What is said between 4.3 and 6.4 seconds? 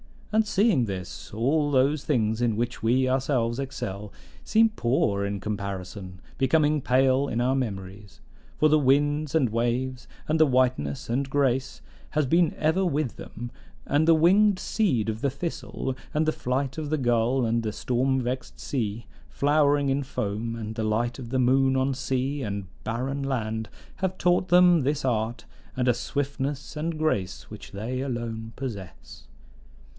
seem poor in comparison,